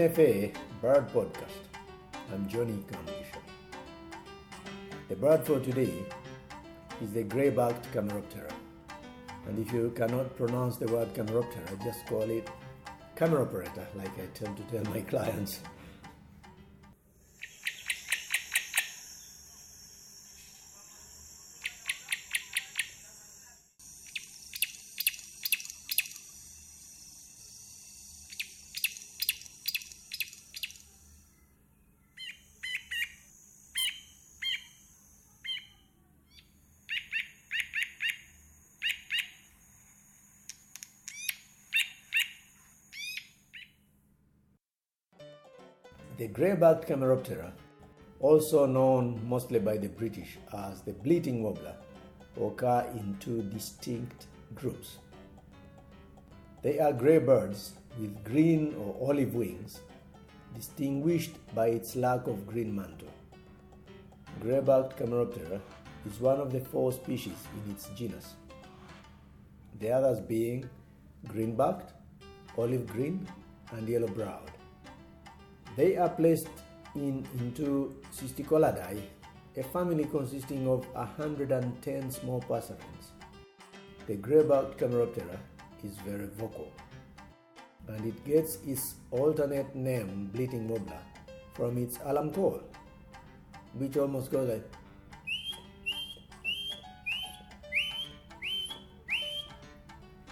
[0.00, 1.64] NFA Bird Podcast.
[2.32, 3.40] I'm Johnny Kamugisha.
[5.10, 5.92] The bird for today
[7.02, 8.50] is the grey-backed Camaroptera.
[9.46, 12.48] And if you cannot pronounce the word Camaroptera, just call it
[13.14, 15.60] camera operator, like I tend to tell my clients.
[46.20, 47.50] The grey-backed Camaroptera,
[48.20, 51.74] also known mostly by the British as the bleating warbler,
[52.38, 54.98] occur in two distinct groups.
[56.60, 59.80] They are grey birds with green or olive wings,
[60.54, 63.08] distinguished by its lack of green mantle.
[64.42, 65.58] Grey-backed Camaroptera
[66.06, 68.34] is one of the four species in its genus.
[69.78, 70.68] The others being
[71.28, 71.94] green-backed,
[72.58, 73.26] olive green,
[73.72, 74.59] and yellow-browed.
[75.80, 76.50] They are placed
[76.94, 79.00] in into Cisticolidae,
[79.56, 83.06] a family consisting of 110 small passerines.
[84.06, 85.38] The grey-backed Camaroptera
[85.82, 86.70] is very vocal,
[87.88, 91.00] and it gets its alternate name bleating warbler
[91.54, 92.60] from its alarm call,
[93.72, 94.68] which almost goes like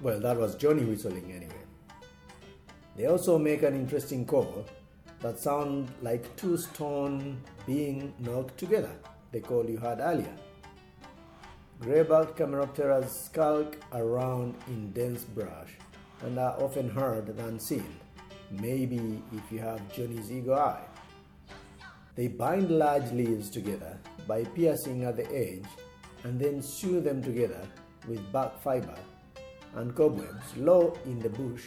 [0.00, 1.64] Well, that was Johnny whistling anyway.
[2.96, 4.64] They also make an interesting call
[5.22, 8.90] that sound like two stone being knocked together,
[9.30, 10.34] the call you heard earlier.
[11.80, 15.70] Grey-backed Camaropteras skulk around in dense brush
[16.22, 17.96] and are often heard than seen,
[18.50, 20.84] maybe if you have Johnny's eagle eye.
[22.16, 25.66] They bind large leaves together by piercing at the edge
[26.24, 27.66] and then sew them together
[28.08, 28.98] with bark fiber
[29.76, 31.66] and cobwebs low in the bush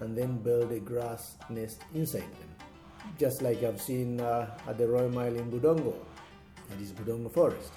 [0.00, 2.53] and then build a grass nest inside them
[3.18, 5.94] just like I've seen uh, at the Royal Mile in Budongo,
[6.68, 7.72] that is Budongo Forest.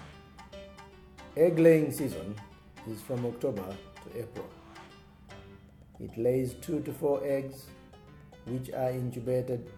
[1.36, 2.36] Egg laying season
[2.90, 3.64] is from October
[4.04, 4.50] to April.
[6.00, 7.66] It lays two to four eggs,
[8.46, 9.70] which are incubated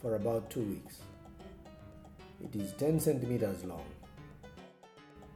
[0.00, 0.98] for about two weeks.
[2.42, 3.84] It is 10 centimeters long.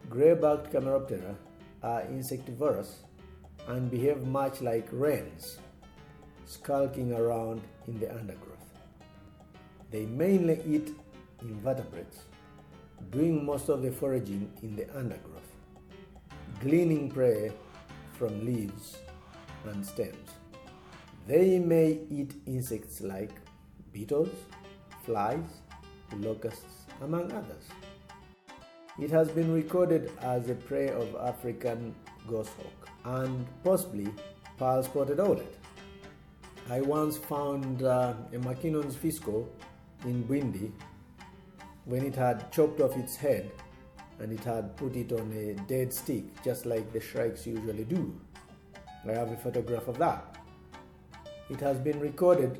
[0.08, 1.34] Grey-backed Camaroptera
[1.82, 3.00] are insectivorous
[3.68, 5.58] and behave much like wrens,
[6.44, 8.55] skulking around in the undergrowth.
[9.90, 10.94] They mainly eat
[11.40, 12.18] invertebrates,
[13.10, 15.52] doing most of the foraging in the undergrowth,
[16.60, 17.52] gleaning prey
[18.14, 18.98] from leaves
[19.64, 20.30] and stems.
[21.26, 23.32] They may eat insects like
[23.92, 24.30] beetles,
[25.04, 25.60] flies,
[26.16, 27.64] locusts, among others.
[28.98, 31.94] It has been recorded as a prey of African
[32.26, 34.08] goshawk and possibly
[34.56, 35.58] pearl spotted owlet.
[36.70, 39.48] I once found uh, a Mackinnon's Fiscal
[40.04, 40.70] in Bwindi
[41.84, 43.50] when it had chopped off its head
[44.18, 48.18] and it had put it on a dead stick, just like the shrikes usually do.
[49.08, 50.36] I have a photograph of that.
[51.48, 52.58] It has been recorded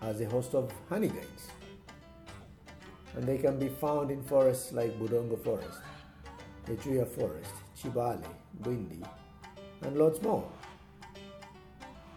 [0.00, 1.50] as a host of honeyguides,
[3.14, 5.80] and they can be found in forests like Budongo Forest,
[6.66, 8.24] Echuya Forest, Kibale,
[8.62, 9.06] Bwindi,
[9.82, 10.48] and lots more.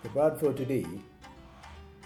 [0.04, 0.86] The bird for today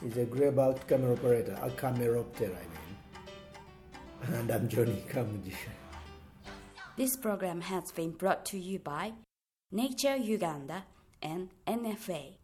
[0.04, 4.36] is a grey-backed camera operator, a Camaroptera, I mean.
[4.36, 5.74] And I'm Johnny Kamugisha.
[6.98, 9.14] This program has been brought to you by
[9.72, 10.86] Nature Uganda
[11.22, 12.41] and NFA.